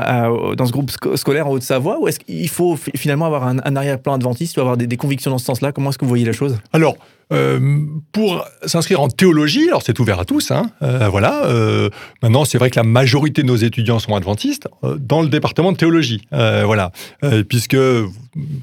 dans 0.54 0.66
ce 0.66 0.72
groupe 0.72 0.90
scolaire 1.16 1.46
en 1.46 1.52
Haute-Savoie 1.52 1.98
ou 2.00 2.08
est-ce 2.08 2.20
qu'il 2.20 2.48
faut 2.48 2.76
finalement 2.94 3.26
avoir 3.26 3.46
un, 3.46 3.76
arrière-plan 3.76 4.14
adventiste 4.14 4.56
ou 4.56 4.60
avoir 4.60 4.76
des, 4.76 4.86
des 4.86 4.96
convictions 4.96 5.30
dans 5.30 5.38
ce 5.38 5.46
sens-là? 5.46 5.72
Comment 5.72 5.90
est-ce 5.90 5.98
que 5.98 6.04
vous 6.04 6.10
voyez 6.10 6.24
la 6.24 6.32
chose? 6.32 6.58
Alors, 6.72 6.96
euh, 7.32 7.80
pour 8.12 8.44
s'inscrire 8.66 9.00
en 9.00 9.08
théologie, 9.08 9.68
alors 9.68 9.82
c'est 9.82 9.98
ouvert 9.98 10.20
à 10.20 10.24
tous, 10.24 10.50
hein, 10.50 10.70
euh, 10.82 11.08
voilà. 11.08 11.46
Euh, 11.46 11.88
maintenant, 12.22 12.44
c'est 12.44 12.58
vrai 12.58 12.70
que 12.70 12.76
la 12.76 12.84
majorité 12.84 13.42
de 13.42 13.46
nos 13.46 13.56
étudiants 13.56 13.98
sont 13.98 14.14
adventistes 14.14 14.68
dans 14.98 15.22
le 15.22 15.28
département 15.28 15.72
de 15.72 15.76
théologie, 15.76 16.22
voilà, 16.30 16.92
puisque, 17.48 17.76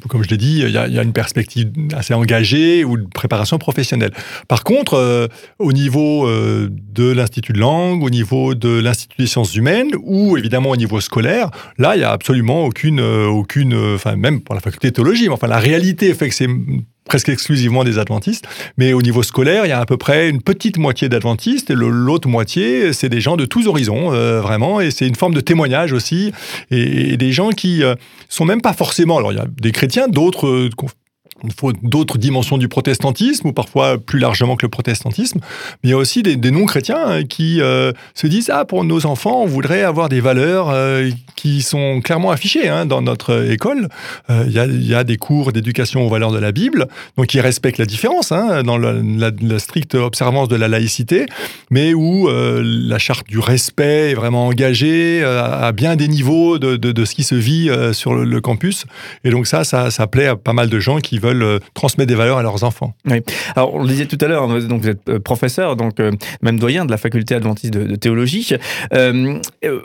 comme 0.08 0.24
je 0.24 0.30
l'ai 0.30 0.38
dit, 0.38 0.62
il 0.62 0.72
y, 0.72 0.78
a 0.78 1.04
une 1.04 1.14
perspective 1.14 1.72
assez 1.94 2.14
engagée 2.14 2.84
ou 2.84 2.98
de 2.98 3.08
préparation 3.08 3.58
professionnelle. 3.58 4.12
Par 4.48 4.64
contre, 4.64 5.30
au 5.60 5.74
niveau 5.74 6.30
de 6.30 7.12
l'institut 7.12 7.54
de 7.54 7.60
langue, 7.60 8.04
au 8.04 8.10
niveau 8.10 8.54
de 8.56 8.80
l'institut 8.80 9.16
des 9.20 9.28
sciences 9.28 9.56
humaines, 9.56 9.92
ou 10.04 10.38
évidemment 10.38 10.70
au 10.70 10.78
niveau 10.78 11.02
scolaire, 11.02 11.50
là, 11.78 11.96
il 11.96 12.02
y 12.02 12.06
a 12.06 12.12
absolument 12.12 12.66
aucune, 12.66 13.02
aucune, 13.02 13.74
enfin 13.96 14.16
même 14.16 14.42
pour 14.42 14.56
la 14.56 14.62
faculté 14.62 14.90
de 14.90 14.96
théologie, 14.96 15.28
mais 15.28 15.34
enfin 15.34 15.48
la 15.48 15.60
réalité 15.60 16.14
fait 16.14 16.30
que 16.30 16.36
c'est 16.36 16.48
presque 17.12 17.28
exclusivement 17.28 17.84
des 17.84 18.00
adventistes. 18.00 18.48
Mais 18.78 18.94
au 18.94 19.02
niveau 19.02 19.22
scolaire, 19.22 19.66
il 19.66 19.70
y 19.70 19.74
a 19.74 19.82
à 19.82 19.86
peu 19.86 19.98
près 19.98 20.30
une 20.30 20.42
petite 20.42 20.78
moitié 20.78 21.10
d'adventistes 21.10 21.70
et 21.70 21.76
l'autre 21.76 22.30
moitié, 22.30 22.94
c'est 22.94 23.10
des 23.10 23.20
gens 23.20 23.36
de 23.36 23.44
tous 23.44 23.68
horizons, 23.68 24.14
euh, 24.14 24.40
vraiment. 24.40 24.80
Et 24.80 24.92
c'est 24.92 25.10
une 25.10 25.16
forme 25.16 25.34
de 25.34 25.42
témoignage 25.42 25.92
aussi. 25.92 26.32
Et, 26.70 27.18
des 27.18 27.34
gens 27.34 27.50
qui 27.50 27.84
euh, 27.84 27.96
sont 28.30 28.46
même 28.46 28.62
pas 28.62 28.72
forcément. 28.72 29.18
Alors, 29.18 29.34
il 29.34 29.40
y 29.40 29.42
a 29.42 29.46
des 29.62 29.74
chrétiens, 29.74 30.08
d'autres 30.08 30.48
euh, 30.48 30.70
il 31.44 31.54
faut 31.54 31.72
d'autres 31.82 32.18
dimensions 32.18 32.58
du 32.58 32.68
protestantisme, 32.68 33.48
ou 33.48 33.54
parfois 33.54 33.98
plus 33.98 34.20
largement 34.20 34.56
que 34.56 34.66
le 34.66 34.70
protestantisme. 34.70 35.40
Mais 35.84 35.90
il 35.90 35.92
y 35.92 35.94
a 35.94 35.98
aussi 35.98 36.24
des, 36.24 36.52
non-chrétiens 36.52 37.04
hein, 37.06 37.24
qui 37.24 37.62
euh, 37.62 37.92
se 38.14 38.28
disent 38.28 38.52
Ah, 38.54 38.66
pour 38.66 38.84
nos 38.84 39.06
enfants, 39.06 39.42
on 39.42 39.46
voudrait 39.46 39.84
avoir 39.84 40.10
des 40.10 40.20
valeurs 40.20 40.70
euh, 40.70 41.10
qui 41.36 41.62
sont 41.62 42.02
clairement 42.02 42.32
affichées 42.32 42.68
hein, 42.68 42.86
dans 42.86 43.02
notre 43.02 43.52
école. 43.52 43.90
Euh, 44.30 44.44
il, 44.48 44.88
y 44.88 44.96
a, 44.96 45.04
des 45.04 45.18
cours 45.18 45.52
d'éducation 45.52 46.06
aux 46.06 46.10
valeurs 46.10 46.32
de 46.32 46.38
la 46.38 46.52
Bible, 46.52 46.88
donc 47.18 47.28
qui 47.28 47.40
respectent 47.40 47.80
la 47.80 47.86
différence 47.86 48.32
hein, 48.32 48.64
dans 48.64 48.78
la, 48.78 49.32
stricte 49.60 49.96
observance 49.96 50.48
de 50.48 50.56
la 50.56 50.68
laïcité, 50.68 51.26
mais 51.70 51.94
où 51.94 52.30
la 52.30 53.00
charte 53.00 53.28
du 53.28 53.40
respect 53.40 54.12
est 54.12 54.14
vraiment 54.14 54.48
engagée 54.48 55.24
à 55.24 55.72
bien 55.72 55.96
des 55.96 56.08
niveaux 56.08 56.60
de, 56.60 57.06
ce 57.06 57.16
qui 57.16 57.24
se 57.24 57.36
vit 57.36 57.70
sur 57.94 58.14
le, 58.14 58.42
campus. 58.42 58.86
Et 59.24 59.30
donc 59.30 59.48
ça, 59.48 59.64
ça 59.64 60.08
plaît 60.08 60.28
à 60.28 60.36
pas 60.36 60.54
mal 60.54 60.70
de 60.70 60.80
gens 60.80 61.00
qui 61.00 61.20
veulent 61.20 61.31
euh, 61.32 61.60
transmettre 61.74 62.08
des 62.08 62.16
valeurs 62.16 62.38
à 62.38 62.44
leurs 62.44 62.64
enfants. 62.64 62.94
Oui. 63.06 63.22
Alors, 63.56 63.74
on 63.74 63.84
le 63.84 63.88
disait 63.88 64.06
tout 64.06 64.18
à 64.22 64.28
l'heure, 64.28 64.48
donc 64.48 64.82
vous 64.82 64.90
êtes 64.90 65.10
euh, 65.10 65.20
professeur, 65.20 65.76
donc 65.76 66.00
euh, 66.00 66.12
même 66.42 66.60
doyen 66.60 66.86
de 66.86 66.92
la 66.92 66.98
faculté 66.98 67.36
adventiste 67.36 67.74
de, 67.74 67.96
théologie. 67.96 68.56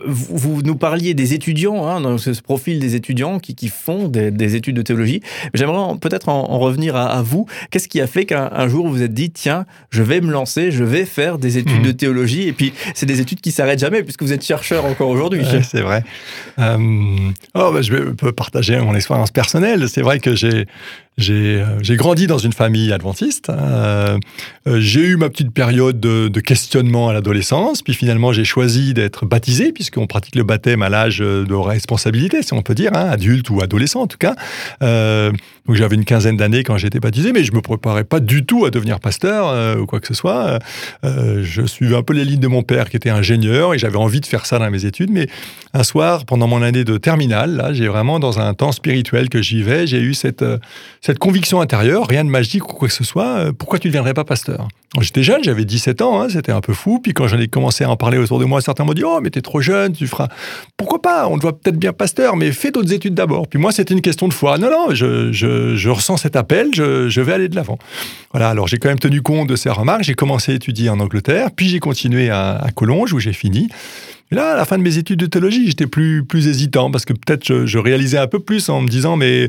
vous, 0.07 0.62
nous 0.62 0.76
parliez 0.76 1.15
des 1.15 1.35
étudiants, 1.35 1.87
hein, 1.87 2.00
dans 2.00 2.19
ce 2.19 2.31
profil 2.41 2.79
des 2.79 2.95
étudiants 2.95 3.38
qui, 3.38 3.55
qui 3.55 3.69
font 3.69 4.09
des, 4.09 4.57
études 4.57 4.76
de 4.76 4.83
théologie. 4.83 5.21
J'aimerais 5.55 5.97
peut-être 5.99 6.29
en, 6.29 6.59
revenir 6.59 6.97
à, 6.97 7.23
vous. 7.23 7.47
Qu'est-ce 7.71 7.88
qui 7.88 8.00
a 8.00 8.07
fait 8.07 8.25
qu'un 8.25 8.69
jour 8.69 8.87
vous 8.87 8.95
vous 8.95 9.03
êtes 9.03 9.15
dit, 9.15 9.31
tiens, 9.31 9.67
je 9.91 10.03
vais 10.03 10.21
me 10.21 10.31
lancer, 10.31 10.71
je 10.71 10.85
vais 10.85 11.05
faire 11.05 11.38
des 11.38 11.59
études 11.59 11.83
de 11.83 11.91
mmh. 11.91 11.97
théologie, 11.97 12.49
et 12.49 12.53
puis 12.53 12.73
c'est 12.95 13.07
des 13.07 13.21
études 13.21 13.41
qui 13.41 13.50
s'arrêtent 13.50 13.81
jamais, 13.81 14.03
puisque 14.03 14.23
vous 14.23 14.33
êtes 14.33 14.45
chercheur 14.45 14.85
encore 14.85 15.09
aujourd'hui. 15.09 15.45
c'est 15.62 15.83
vrai. 15.83 16.03
oh, 16.59 17.73
bah, 17.73 17.83
je 17.83 18.11
peux 18.11 18.33
partager 18.33 18.79
mon 18.81 18.95
expérience 18.95 19.31
personnelle. 19.31 19.88
C'est 19.88 20.03
vrai 20.03 20.19
que 20.21 20.35
j'ai 20.35 20.67
j'ai 21.18 21.96
grandi 21.96 22.26
dans 22.26 22.38
une 22.38 22.52
famille 22.52 22.92
adventiste. 22.92 23.50
Hein. 23.50 24.18
j'ai 24.66 25.00
eu 25.00 25.16
ma 25.16 25.28
petite 25.30 25.52
période 25.52 25.99
de, 25.99 26.28
de 26.28 26.40
questionnement 26.40 27.08
à 27.08 27.12
l'adolescence, 27.12 27.82
puis 27.82 27.94
finalement 27.94 28.32
j'ai 28.32 28.44
choisi 28.44 28.94
d'être 28.94 29.26
baptisé, 29.26 29.73
puisqu'on 29.73 30.06
pratique 30.06 30.35
le 30.35 30.42
baptême 30.42 30.82
à 30.82 30.88
l'âge 30.88 31.18
de 31.18 31.54
responsabilité, 31.54 32.42
si 32.42 32.52
on 32.52 32.62
peut 32.62 32.75
dire, 32.75 32.90
hein, 32.94 33.08
adulte 33.11 33.49
ou 33.50 33.61
adolescent 33.62 34.02
en 34.02 34.06
tout 34.06 34.18
cas. 34.18 34.35
donc 34.80 35.75
j'avais 35.75 35.96
une 35.96 36.04
quinzaine 36.04 36.37
d'années 36.37 36.62
quand 36.62 36.76
j'étais 36.76 37.00
baptisé, 37.00 37.32
mais 37.32 37.44
je 37.44 37.52
me 37.52 37.61
préparais 37.61 38.04
pas 38.04 38.20
du 38.20 38.44
tout 38.44 38.64
à 38.64 38.70
devenir 38.70 39.00
pasteur 39.00 39.78
ou 39.80 39.87
quoi 39.87 40.00
que 40.00 40.06
ce 40.06 40.14
soit. 40.14 40.58
je 41.02 41.66
suivais 41.66 41.96
un 41.96 42.02
peu 42.02 42.12
les 42.12 42.25
lignes 42.25 42.40
de 42.40 42.49
mon 42.49 42.62
père 42.62 42.90
qui 42.90 42.96
était 42.96 43.11
ingénieur 43.11 43.75
et 43.75 43.78
j'avais 43.78 43.96
envie 43.96 44.20
de 44.20 44.26
faire 44.26 44.46
ça 44.46 44.58
dans 44.58 44.70
mes 44.70 44.85
études, 44.85 45.11
mais 45.11 45.28
un 45.73 45.82
soir, 45.82 46.25
pendant 46.25 46.46
mon 46.46 46.62
année 46.62 46.85
de 46.85 46.96
terminale, 46.96 47.56
là, 47.56 47.73
j'ai 47.73 47.88
vraiment 47.88 48.18
dans 48.18 48.38
un 48.38 48.54
temps 48.54 48.73
spirituel 48.73 49.28
que 49.28 49.42
j'y 49.42 49.62
vais, 49.62 49.87
j'ai 49.87 50.00
eu 50.00 50.14
cette, 50.14 50.42
euh, 50.42 50.58
cette 51.06 51.20
conviction 51.20 51.60
intérieure, 51.60 52.08
rien 52.08 52.25
de 52.25 52.30
magique 52.30 52.68
ou 52.68 52.72
quoi 52.72 52.88
que 52.88 52.94
ce 52.94 53.04
soit, 53.04 53.38
euh, 53.38 53.52
pourquoi 53.52 53.78
tu 53.78 53.86
ne 53.86 53.92
deviendrais 53.92 54.12
pas 54.12 54.25
pasteur? 54.25 54.66
J'étais 55.00 55.22
jeune, 55.22 55.44
j'avais 55.44 55.64
17 55.64 56.02
ans, 56.02 56.20
hein, 56.20 56.26
c'était 56.28 56.50
un 56.50 56.60
peu 56.60 56.72
fou, 56.72 56.98
puis 57.00 57.12
quand 57.12 57.28
j'en 57.28 57.38
ai 57.38 57.46
commencé 57.46 57.84
à 57.84 57.90
en 57.90 57.96
parler 57.96 58.18
autour 58.18 58.40
de 58.40 58.44
moi, 58.44 58.60
certains 58.60 58.82
m'ont 58.82 58.92
dit, 58.92 59.04
oh 59.04 59.20
mais 59.22 59.30
t'es 59.30 59.40
trop 59.40 59.60
jeune, 59.60 59.92
tu 59.92 60.08
feras... 60.08 60.26
Pourquoi 60.76 61.00
pas? 61.00 61.28
On 61.28 61.36
te 61.36 61.42
voit 61.42 61.56
peut-être 61.56 61.76
bien 61.76 61.92
pasteur, 61.92 62.34
mais 62.34 62.50
fais 62.50 62.72
d'autres 62.72 62.92
études 62.92 63.14
d'abord. 63.14 63.46
Puis 63.46 63.60
moi, 63.60 63.70
c'était 63.70 63.94
une 63.94 64.00
question 64.00 64.26
de 64.26 64.34
foi. 64.34 64.58
Non, 64.58 64.68
non, 64.68 64.94
je, 64.96 65.88
ressens 65.88 66.16
cet 66.16 66.34
appel, 66.34 66.70
je, 66.75 67.08
je 67.08 67.20
vais 67.20 67.34
aller 67.34 67.48
de 67.48 67.54
l'avant. 67.54 67.78
Voilà, 68.32 68.48
alors 68.48 68.66
j'ai 68.66 68.78
quand 68.78 68.88
même 68.88 68.98
tenu 68.98 69.22
compte 69.22 69.48
de 69.48 69.54
ces 69.54 69.70
remarques, 69.70 70.02
j'ai 70.02 70.14
commencé 70.14 70.50
à 70.50 70.54
étudier 70.56 70.90
en 70.90 70.98
Angleterre, 70.98 71.50
puis 71.54 71.68
j'ai 71.68 71.78
continué 71.78 72.30
à, 72.30 72.56
à 72.56 72.72
Collonges, 72.72 73.12
où 73.12 73.20
j'ai 73.20 73.32
fini. 73.32 73.68
Et 74.33 74.35
là, 74.35 74.52
à 74.52 74.56
la 74.56 74.64
fin 74.64 74.76
de 74.76 74.83
mes 74.83 74.99
études 74.99 75.21
de 75.21 75.26
théologie, 75.26 75.66
j'étais 75.68 75.87
plus, 75.87 76.25
plus 76.25 76.49
hésitant 76.49 76.90
parce 76.90 77.04
que 77.04 77.12
peut-être 77.12 77.45
je, 77.45 77.66
je, 77.66 77.78
réalisais 77.78 78.18
un 78.18 78.26
peu 78.26 78.40
plus 78.40 78.68
en 78.68 78.80
me 78.80 78.88
disant, 78.88 79.16
mais 79.16 79.49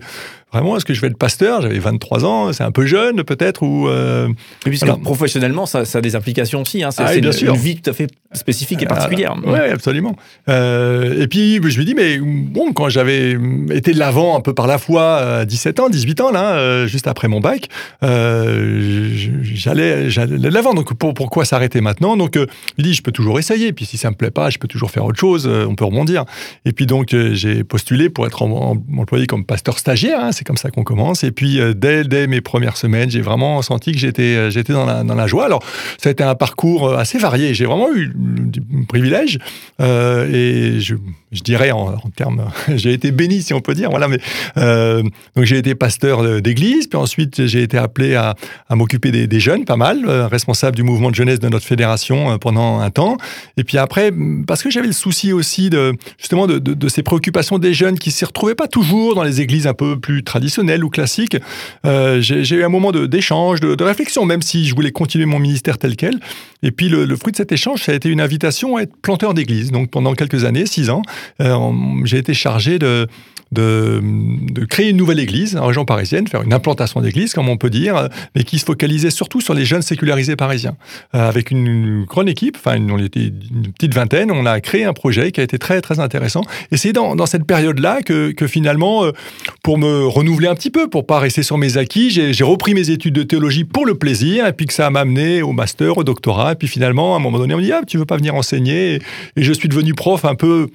vraiment, 0.52 0.78
est-ce 0.78 0.86
que 0.86 0.94
je 0.94 1.02
vais 1.02 1.08
être 1.08 1.18
pasteur? 1.18 1.62
J'avais 1.62 1.80
23 1.80 2.26
ans, 2.26 2.54
c'est 2.54 2.64
un 2.64 2.72
peu 2.72 2.86
jeune 2.86 3.24
peut-être 3.24 3.64
ou. 3.64 3.88
Euh, 3.88 4.30
puisque 4.64 4.88
professionnellement, 5.02 5.66
ça, 5.66 5.86
ça, 5.86 5.98
a 5.98 6.02
des 6.02 6.16
implications 6.16 6.62
aussi. 6.62 6.84
Hein. 6.84 6.92
C'est 6.92 7.04
ah, 7.04 7.16
une, 7.16 7.26
une, 7.26 7.56
vie 7.56 7.76
tout 7.76 7.90
à 7.90 7.94
fait 7.94 8.10
spécifique 8.34 8.82
et 8.82 8.86
euh, 8.86 8.90
particulière. 8.90 9.36
oui, 9.46 9.60
absolument. 9.60 10.16
Euh, 10.50 11.22
et 11.22 11.28
puis, 11.28 11.56
je 11.56 11.80
me 11.80 11.86
dis, 11.86 11.96
mais 11.96 12.18
bon, 12.20 12.74
quand 12.74 12.90
j'avais 12.90 13.38
été 13.72 13.94
de 13.94 14.00
l'avant 14.00 14.38
un 14.38 14.42
peu 14.42 14.54
par 14.54 14.68
la 14.68 14.78
foi 14.78 15.18
à 15.18 15.46
17 15.46 15.80
ans, 15.80 15.90
18 15.90 16.22
ans, 16.22 16.32
là, 16.32 16.58
euh, 16.58 16.88
juste 16.88 17.08
après 17.08 17.28
mon 17.28 17.40
bac, 17.40 17.70
euh, 18.04 19.10
j'allais 19.44 20.08
de 20.08 20.50
l'avant. 20.50 20.74
Donc, 20.74 20.94
pour, 20.94 21.14
pourquoi 21.14 21.46
s'arrêter 21.46 21.82
maintenant? 21.82 22.18
Donc, 22.18 22.38
il 22.78 22.84
dit, 22.84 22.94
je 22.94 23.02
peux 23.02 23.12
toujours 23.12 23.40
essayer. 23.40 23.74
Puis, 23.74 23.86
si 23.86 23.98
ça 23.98 24.10
me 24.10 24.16
plaît 24.16 24.32
pas, 24.32 24.50
je 24.50 24.58
peux 24.58 24.67
toujours 24.68 24.92
faire 24.92 25.06
autre 25.06 25.20
chose. 25.20 25.48
on 25.48 25.76
peut 25.76 25.86
rebondir. 25.86 26.26
Et 26.66 26.72
puis, 26.72 26.86
donc, 26.86 27.16
j'ai 27.32 27.64
postulé 27.64 28.10
pour 28.10 28.26
être 28.28 28.42
employé 28.42 29.28
comme 29.28 29.46
pasteur 29.46 29.80
stagiaire. 29.80 30.20
Hein, 30.20 30.32
c'est 30.32 30.46
comme 30.46 30.58
ça 30.58 30.70
qu'on 30.70 30.84
commence. 30.84 31.24
Et 31.24 31.32
puis, 31.32 31.60
euh, 31.60 31.74
dès, 31.74 32.28
mes 32.28 32.42
premières 32.42 32.78
semaines, 32.78 33.10
j'ai 33.10 33.22
vraiment 33.22 33.62
senti 33.62 33.92
que 33.92 33.98
j'étais, 33.98 34.36
euh, 34.36 34.52
dans 34.68 35.16
la, 35.16 35.28
joie. 35.28 35.46
Alors, 35.46 35.64
ça 35.98 36.10
a 36.10 36.12
été 36.12 36.24
un 36.24 36.36
parcours 36.36 36.88
euh, 36.88 36.98
assez 36.98 37.18
varié. 37.18 37.54
J'ai 37.54 37.66
vraiment 37.66 37.94
eu 37.94 38.12
du 38.16 38.62
privilège. 38.88 39.40
Euh, 39.82 40.28
et 40.32 40.80
je, 40.80 40.96
dirais 41.44 41.72
en, 41.72 41.98
termes, 42.16 42.50
j'ai 42.76 42.94
été 42.94 43.12
béni, 43.12 43.42
si 43.42 43.54
on 43.54 43.62
peut 43.62 43.74
dire. 43.74 43.90
Voilà, 43.90 44.08
mais 44.08 44.20
euh, 44.58 45.04
donc 45.36 45.46
j'ai 45.46 45.58
été 45.58 45.76
pasteur 45.76 46.42
d'église, 46.42 46.88
puis 46.88 46.98
ensuite 46.98 47.46
j'ai 47.46 47.62
été 47.62 47.78
appelé 47.78 48.16
à, 48.16 48.36
m'occuper 48.72 49.12
des, 49.12 49.28
des, 49.28 49.40
jeunes, 49.40 49.66
pas 49.66 49.76
mal, 49.76 50.10
responsable 50.10 50.76
du 50.76 50.84
mouvement 50.84 51.10
de 51.10 51.16
jeunesse 51.16 51.40
de 51.40 51.50
notre 51.50 51.66
fédération 51.66 52.38
pendant 52.38 52.80
un 52.80 52.90
temps. 52.90 53.18
Et 53.58 53.64
puis 53.64 53.78
après, 53.78 54.12
parce 54.46 54.57
que 54.64 54.70
j'avais 54.70 54.88
le 54.88 54.94
souci 54.94 55.34
aussi 55.34 55.70
de 55.70 55.94
justement 56.18 56.48
de, 56.48 56.90
ces 56.90 57.04
préoccupations 57.04 57.60
des 57.60 57.74
jeunes 57.74 58.00
qui 58.00 58.12
s'y 58.12 58.26
retrouvaient 58.26 58.56
pas 58.56 58.68
toujours 58.68 59.16
dans 59.16 59.24
les 59.24 59.42
églises 59.42 59.68
un 59.68 59.74
peu 59.74 60.00
plus 60.00 60.24
traditionnel 60.24 60.84
ou 60.84 60.90
classique. 60.90 61.38
Euh, 61.86 62.22
j'ai 62.22 62.56
eu 62.56 62.64
un 62.64 62.70
moment 62.70 62.92
d'échange, 62.92 63.60
de, 63.60 63.76
de, 63.76 63.84
réflexion, 63.84 64.26
même 64.26 64.42
si 64.42 64.66
je 64.66 64.76
voulais 64.76 64.92
continuer 64.92 65.26
mon 65.26 65.40
ministère 65.40 65.78
tel 65.78 65.96
quel. 65.96 66.20
Et 66.64 66.72
puis 66.72 66.90
le, 66.90 67.16
fruit 67.16 67.32
de 67.32 67.38
cet 67.38 67.52
échange, 67.52 67.84
ça 67.84 67.92
a 67.92 67.96
été 67.96 68.10
une 68.10 68.22
invitation 68.22 68.78
à 68.78 68.82
être 68.82 68.96
planteur 69.02 69.34
d'église. 69.34 69.72
Donc 69.72 69.90
pendant 69.90 70.14
quelques 70.14 70.46
années, 70.46 70.66
six 70.66 70.90
ans, 70.90 71.02
euh, 71.42 71.58
j'ai 72.04 72.18
été 72.18 72.34
chargé 72.34 72.80
de, 72.80 73.08
de, 73.52 74.02
de, 74.04 74.66
créer 74.66 74.90
une 74.90 74.98
nouvelle 74.98 75.20
église 75.20 75.56
en 75.56 75.68
région 75.68 75.86
parisienne, 75.86 76.28
faire 76.28 76.42
une 76.42 76.54
implantation 76.54 77.02
d'église, 77.02 77.34
comme 77.34 77.50
on 77.50 77.58
peut 77.58 77.70
dire, 77.70 78.10
mais 78.36 78.44
qui 78.44 78.60
se 78.60 78.66
focalisait 78.66 79.10
surtout 79.10 79.42
sur 79.42 79.54
les 79.54 79.66
jeunes 79.66 79.82
sécularisés 79.82 80.36
parisiens. 80.36 80.76
Euh, 81.16 81.28
avec 81.28 81.52
une 81.52 82.06
grande 82.06 82.30
équipe, 82.30 82.58
enfin, 82.58 82.78
on 82.90 82.98
était 82.98 83.28
une 83.28 83.72
petite 83.74 83.94
vingtaine, 83.94 84.32
on 84.32 84.46
a 84.46 84.60
créé 84.60 84.84
un 84.84 84.94
projet 84.94 85.32
qui 85.32 85.40
a 85.40 85.44
été 85.44 85.58
très, 85.58 85.82
très 85.82 86.00
intéressant. 86.00 86.42
Et 86.72 86.78
c'est 86.78 86.94
dans, 86.94 87.16
dans, 87.16 87.26
cette 87.26 87.46
période-là 87.46 88.02
que, 88.02 88.32
que, 88.32 88.48
finalement, 88.48 89.06
euh, 89.06 89.12
pour 89.64 89.78
me 89.78 90.06
renouveler 90.06 90.48
un 90.48 90.56
petit 90.56 90.72
peu, 90.72 90.90
pour 90.90 91.06
pas 91.06 91.20
rester 91.20 91.44
sur 91.44 91.58
mes 91.58 91.78
acquis, 91.78 92.10
j'ai 92.10 92.44
repris 92.44 92.74
mes 92.74 92.90
études 92.90 93.14
de 93.14 93.24
théologie 93.24 93.64
pour 93.64 93.86
le 93.86 93.96
plaisir, 93.96 94.46
et 94.46 94.54
puis 94.54 94.66
que 94.66 94.74
ça 94.74 94.90
m'a 94.90 95.02
amené 95.02 95.42
au 95.42 95.52
master, 95.52 95.98
au 95.98 96.04
doctorat, 96.04 96.54
et 96.54 96.56
puis 96.56 96.68
finalement, 96.68 97.14
à 97.14 97.18
un 97.18 97.20
moment 97.20 97.38
donné, 97.38 97.54
on 97.54 97.58
me 97.58 97.64
dit, 97.64 97.72
ah, 97.72 97.82
tu 97.86 97.98
veux 97.98 98.06
pas 98.06 98.18
venir 98.18 98.36
enseigner? 98.36 98.96
Et 99.36 99.44
je 99.44 99.54
suis 99.54 99.70
devenu 99.70 99.94
prof 99.94 100.26
un 100.26 100.36
peu 100.36 100.68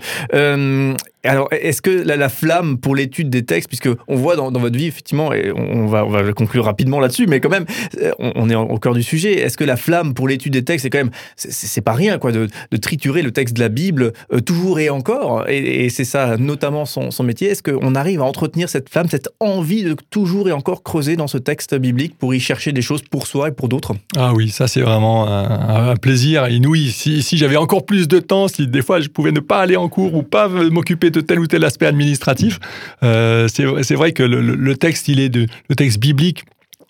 alors, 1.24 1.50
est-ce 1.52 1.82
que 1.82 1.92
la, 1.92 2.30
flamme 2.30 2.80
pour 2.80 2.96
l'étude 2.96 3.30
des 3.30 3.44
textes, 3.44 3.68
puisque 3.68 3.90
on 4.08 4.16
voit 4.16 4.36
dans, 4.36 4.52
votre 4.52 4.78
vie 4.78 4.88
effectivement, 4.88 5.34
et 5.34 5.52
on 5.56 5.86
va, 5.86 6.06
on 6.06 6.10
va 6.10 6.34
conclure 6.34 6.66
rapidement 6.66 7.00
là-dessus, 7.00 7.28
mais 7.28 7.40
quand 7.40 7.50
même, 7.50 7.66
euh, 8.02 8.12
on, 8.18 8.50
est 8.50 8.56
au 8.56 8.78
cœur 8.78 8.94
du 8.94 9.04
sujet. 9.04 9.34
Est-ce 9.40 9.58
que 9.58 9.64
la 9.64 9.76
flamme 9.76 10.14
pour 10.14 10.28
l'étude 10.28 10.54
des 10.54 10.64
textes, 10.64 10.84
c'est 10.84 10.90
quand 10.90 10.98
même, 10.98 11.12
c'est 11.36 11.82
pas 11.82 11.94
rien 11.94 12.18
quoi, 12.18 12.32
de, 12.32 12.48
triturer 12.82 13.22
le 13.22 13.32
texte 13.32 13.56
de 13.56 13.60
la 13.60 13.70
Bible 13.70 14.14
euh, 14.34 14.40
toujours 14.40 14.80
et 14.80 14.90
encore, 14.90 15.48
et, 15.48 15.90
c'est 15.90 16.06
ça 16.06 16.38
notamment 16.38 16.86
son, 16.86 17.12
métier. 17.24 17.50
Est-ce 17.50 17.62
qu'on 17.62 17.94
arrive 17.94 18.22
à 18.22 18.24
entretenir 18.24 18.68
cette 18.68 18.90
flamme, 18.90 19.08
cette 19.08 19.30
envie 19.40 19.84
de 19.84 19.96
toujours 20.10 20.50
et 20.50 20.52
encore 20.52 20.82
creuser 20.82 21.16
dans 21.16 21.28
ce 21.28 21.38
texte 21.38 21.76
biblique 21.76 22.18
pour 22.18 22.34
y 22.34 22.40
chercher 22.40 22.72
des 22.72 22.82
choses 22.82 23.04
pour 23.04 23.28
soi 23.28 23.50
et 23.50 23.52
pour 23.52 23.70
d'autres? 23.70 23.94
Ah 24.18 24.34
oui, 24.34 24.50
ça 24.50 24.68
c'est 24.68 24.82
vraiment 24.82 25.28
un, 25.28 25.96
plaisir 25.98 26.48
inouï. 26.50 26.90
Si, 26.90 27.22
si 27.22 27.38
j'avais 27.38 27.58
encore 27.58 27.86
plus 27.86 28.08
de 28.08 28.20
temps, 28.20 28.48
si 28.48 28.66
des 28.68 28.82
fois 28.82 29.00
je 29.02 29.10
pouvais 29.10 29.32
ne 29.32 29.40
pas 29.40 29.60
aller 29.60 29.76
en 29.76 29.88
cours 29.88 30.16
ou 30.16 30.24
pas 30.24 30.48
m'occuper 30.48 31.11
de 31.12 31.22
tel 31.22 31.40
ou 31.40 31.48
tel 31.48 31.64
aspect 31.64 31.86
administratif. 31.86 32.60
Euh, 33.04 33.48
c'est 33.48 33.96
vrai 33.96 34.12
que 34.12 34.24
le, 34.24 34.76
texte, 34.76 35.08
il 35.08 35.20
est 35.20 35.30
de, 35.30 35.48
le 35.70 35.76
texte 35.76 36.00
biblique 36.00 36.44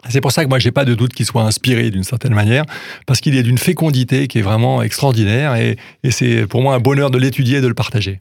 c'est 0.09 0.21
pour 0.21 0.31
ça 0.31 0.43
que 0.43 0.49
moi, 0.49 0.59
j'ai 0.59 0.71
pas 0.71 0.85
de 0.85 0.93
doute 0.93 1.13
qu'il 1.13 1.25
soit 1.25 1.43
inspiré 1.43 1.91
d'une 1.91 2.03
certaine 2.03 2.33
manière, 2.33 2.65
parce 3.05 3.21
qu'il 3.21 3.37
est 3.37 3.43
d'une 3.43 3.57
fécondité 3.57 4.27
qui 4.27 4.39
est 4.39 4.41
vraiment 4.41 4.81
extraordinaire, 4.81 5.55
et, 5.55 5.77
c'est 6.09 6.45
pour 6.47 6.61
moi 6.61 6.75
un 6.75 6.79
bonheur 6.79 7.11
de 7.11 7.17
l'étudier 7.17 7.59
et 7.59 7.61
de 7.61 7.67
le 7.67 7.73
partager. 7.73 8.19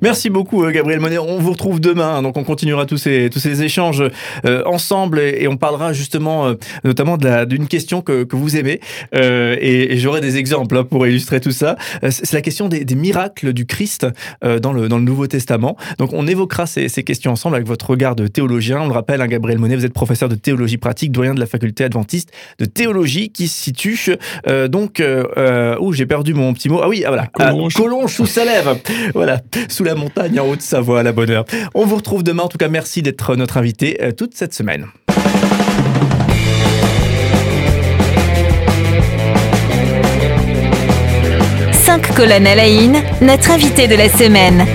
Merci 0.00 0.30
beaucoup, 0.30 0.64
euh, 0.64 0.70
Gabriel 0.70 1.00
Monet. 1.00 1.18
On 1.18 1.38
vous 1.38 1.52
retrouve 1.52 1.80
demain, 1.80 2.16
hein, 2.16 2.22
donc 2.22 2.36
on 2.36 2.44
continuera 2.44 2.86
tous 2.86 2.98
ces, 2.98 3.62
échanges 3.62 4.02
euh, 4.44 4.62
ensemble, 4.66 5.18
et, 5.20 5.48
on 5.48 5.56
parlera 5.56 5.92
justement, 5.92 6.46
euh, 6.46 6.54
notamment 6.84 7.16
d'une 7.16 7.66
question 7.66 8.02
que, 8.02 8.26
vous 8.32 8.56
aimez, 8.56 8.80
et, 9.12 9.96
j'aurai 9.98 10.20
des 10.20 10.36
exemples 10.36 10.76
hein, 10.76 10.84
pour 10.84 11.06
illustrer 11.06 11.40
tout 11.40 11.50
ça. 11.50 11.76
C'est 12.08 12.32
la 12.32 12.42
question 12.42 12.68
des, 12.68 12.84
miracles 12.94 13.52
du 13.52 13.66
Christ 13.66 14.06
dans, 14.42 14.72
le, 14.72 14.88
Nouveau 14.88 15.26
Testament. 15.26 15.76
Donc 15.98 16.12
on 16.12 16.26
évoquera 16.26 16.66
ces, 16.66 16.88
ces, 16.88 17.02
questions 17.02 17.32
ensemble 17.32 17.56
avec 17.56 17.66
votre 17.66 17.90
regard 17.90 18.14
de 18.14 18.26
théologien. 18.26 18.80
On 18.82 18.86
le 18.86 18.92
rappelle, 18.92 19.20
hein, 19.20 19.26
Gabriel 19.26 19.58
Monet, 19.58 19.74
vous 19.74 19.84
êtes 19.84 19.92
professeur 19.92 20.28
de 20.28 20.34
théologie 20.34 20.76
pratique 20.76 21.10
de 21.30 21.40
la 21.40 21.46
faculté 21.46 21.84
adventiste 21.84 22.30
de 22.58 22.64
théologie 22.64 23.30
qui 23.30 23.48
se 23.48 23.62
situe 23.62 24.16
euh, 24.46 24.68
donc 24.68 25.00
euh, 25.00 25.24
euh, 25.36 25.76
où 25.80 25.92
j'ai 25.92 26.06
perdu 26.06 26.34
mon 26.34 26.52
petit 26.52 26.68
mot. 26.68 26.80
Ah 26.82 26.88
oui 26.88 27.04
ah, 27.06 27.08
voilà. 27.08 27.28
Collonges 27.74 28.14
sous 28.14 28.26
Salève 28.26 28.76
voilà. 29.14 29.40
Sous 29.68 29.84
la 29.84 29.94
montagne 29.94 30.40
en 30.40 30.48
Haute-Savoie 30.48 31.00
à 31.00 31.02
la 31.02 31.12
bonne 31.12 31.30
heure. 31.30 31.44
On 31.74 31.86
vous 31.86 31.96
retrouve 31.96 32.22
demain. 32.22 32.42
En 32.42 32.48
tout 32.48 32.58
cas 32.58 32.68
merci 32.68 33.02
d'être 33.02 33.36
notre 33.36 33.56
invité 33.56 33.98
toute 34.16 34.34
cette 34.34 34.54
semaine. 34.54 34.86
Cinq 41.72 42.14
colonnes 42.14 42.46
à 42.46 42.54
la 42.54 42.62
notre 43.20 43.50
invité 43.50 43.86
de 43.86 43.94
la 43.94 44.08
semaine. 44.08 44.66